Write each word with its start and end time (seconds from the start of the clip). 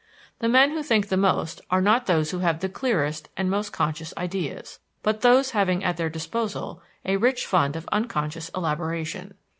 The 0.39 0.49
men 0.49 0.71
who 0.71 0.81
think 0.81 1.09
the 1.09 1.15
most 1.15 1.61
are 1.69 1.79
not 1.79 2.07
those 2.07 2.31
who 2.31 2.39
have 2.39 2.59
the 2.61 2.69
clearest 2.69 3.29
and 3.37 3.51
"most 3.51 3.69
conscious" 3.71 4.15
ideas, 4.17 4.79
but 5.03 5.21
those 5.21 5.51
having 5.51 5.83
at 5.83 5.97
their 5.97 6.09
disposal 6.09 6.81
a 7.05 7.17
rich 7.17 7.45
fund 7.45 7.75
of 7.75 7.87
unconscious 7.91 8.49
elaboration. 8.55 9.35